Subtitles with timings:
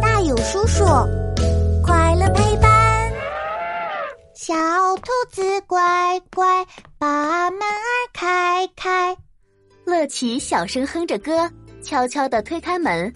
[0.00, 0.84] 大有叔叔，
[1.82, 3.12] 快乐陪伴。
[4.34, 4.54] 小
[4.96, 6.64] 兔子乖乖，
[6.98, 9.16] 把门儿开开。
[9.84, 11.50] 乐奇小声哼着歌，
[11.82, 13.12] 悄悄地推开门，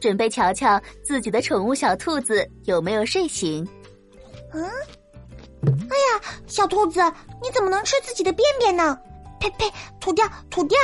[0.00, 3.66] 准备瞧瞧自己的宠物小兔子有没有睡醒。
[4.52, 4.64] 嗯，
[5.66, 7.00] 哎呀，小兔子，
[7.42, 8.98] 你怎么能吃自己的便便呢？
[9.40, 9.70] 呸呸，
[10.00, 10.78] 吐掉，吐掉！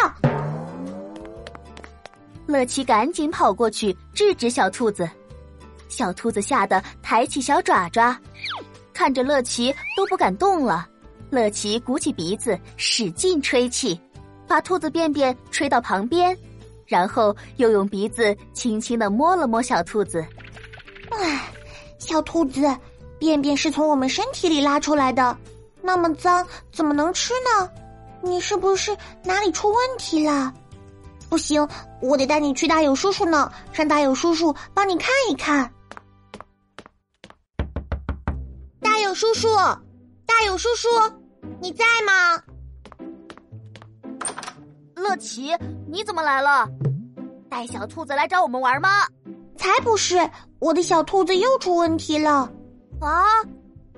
[2.51, 5.09] 乐奇赶紧跑过去制止小兔子，
[5.89, 8.17] 小兔子吓得抬起小爪爪，
[8.93, 10.87] 看着乐奇都不敢动了。
[11.31, 13.99] 乐奇鼓起鼻子使劲吹气，
[14.49, 16.37] 把兔子便便吹到旁边，
[16.87, 20.27] 然后又用鼻子轻轻的摸了摸小兔子。
[21.11, 21.49] 唉，
[21.99, 22.63] 小兔子，
[23.19, 25.37] 便便是从我们身体里拉出来的，
[25.83, 27.71] 那么脏，怎么能吃呢？
[28.23, 30.53] 你是不是哪里出问题了？
[31.31, 31.67] 不行，
[32.03, 35.73] 我得带你去大友叔叔那，让大友叔叔帮你看一看。
[38.81, 39.49] 大友叔叔，
[40.27, 40.89] 大友叔叔，
[41.61, 42.43] 你在吗？
[44.97, 45.57] 乐奇，
[45.89, 46.69] 你怎么来了？
[47.49, 49.07] 带小兔子来找我们玩吗？
[49.57, 50.29] 才不是，
[50.59, 52.51] 我的小兔子又出问题了。
[53.01, 53.23] 啊！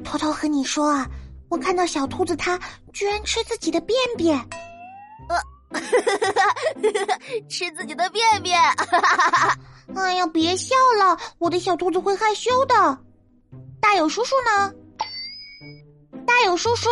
[0.04, 1.08] 偷偷和你说啊，
[1.48, 2.60] 我看到小兔子它
[2.92, 4.38] 居然吃自己的便便。
[7.48, 8.60] 吃自己的便便！
[9.94, 12.98] 哎呀，别笑了，我的小兔子会害羞的。
[13.80, 14.72] 大有叔叔呢？
[16.26, 16.88] 大有叔叔，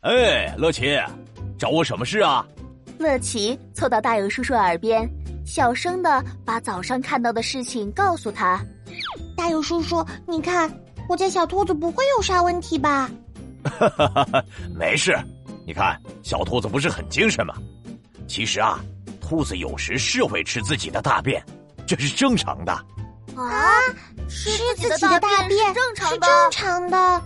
[0.00, 0.98] 哎，乐奇，
[1.58, 2.46] 找我什么事啊？
[2.98, 5.08] 乐奇凑到大有叔叔耳边，
[5.44, 8.60] 小声的把早上看到的事情告诉他。
[9.36, 10.70] 大有叔叔，你看，
[11.08, 13.10] 我家小兔子不会有啥问题吧？
[13.64, 14.44] 哈哈哈哈，
[14.74, 15.16] 没事。
[15.66, 17.54] 你看，小兔子不是很精神吗？
[18.28, 18.78] 其实啊，
[19.20, 21.44] 兔子有时是会吃自己的大便，
[21.86, 22.72] 这是正常的。
[23.36, 23.80] 啊，
[24.28, 26.26] 吃自己的大便是正常的。
[26.26, 27.22] 正常的。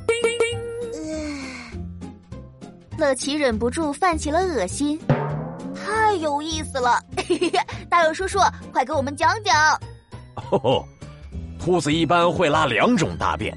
[2.97, 4.99] 乐奇忍不住泛起了恶心，
[5.75, 7.01] 太有意思了！
[7.89, 8.41] 大勇叔叔，
[8.73, 9.81] 快给我们讲讲。
[10.51, 10.85] 哦，
[11.61, 13.57] 兔子一般会拉两种大便，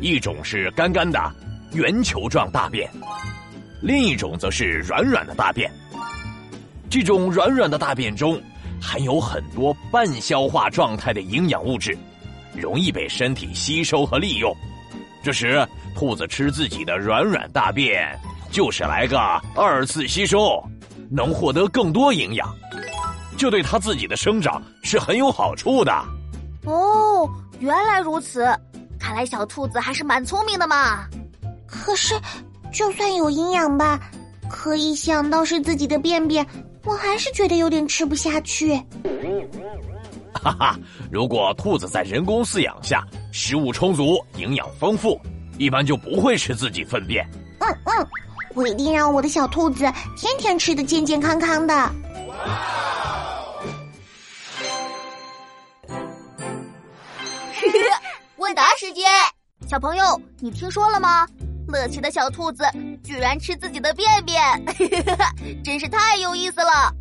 [0.00, 1.20] 一种是干干的
[1.72, 2.90] 圆球状大便。
[3.82, 5.70] 另一种则是软软的大便，
[6.90, 8.40] 这种软软的大便中
[8.80, 11.96] 含有很多半消化状态的营养物质，
[12.54, 14.54] 容易被身体吸收和利用。
[15.22, 18.18] 这时，兔子吃自己的软软大便，
[18.50, 19.18] 就是来个
[19.54, 20.62] 二次吸收，
[21.10, 22.54] 能获得更多营养，
[23.38, 25.92] 这对它自己的生长是很有好处的。
[26.66, 27.26] 哦，
[27.60, 28.46] 原来如此，
[28.98, 31.06] 看来小兔子还是蛮聪明的嘛。
[31.66, 32.14] 可是。
[32.72, 34.00] 就算有营养吧，
[34.48, 36.46] 可一想到是自己的便便，
[36.84, 38.76] 我还是觉得有点吃不下去。
[40.32, 40.78] 哈哈，
[41.10, 45.20] 如果兔子在人工饲养下，食物充足，营养丰富，
[45.58, 47.28] 一般就不会吃自己粪便。
[47.58, 48.06] 嗯嗯，
[48.54, 49.84] 我一定让我的小兔子
[50.16, 51.74] 天天吃的健健康康的。
[58.36, 59.04] 问答时间，
[59.68, 61.26] 小朋友，你听说了吗？
[61.70, 62.64] 乐奇的小兔子
[63.02, 64.42] 居然吃自己的便便，
[65.64, 66.92] 真是太有意思了。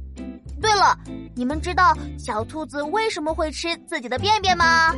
[0.62, 0.98] 对了，
[1.36, 4.94] 你们知道小兔子为什么会吃自己的便便吗？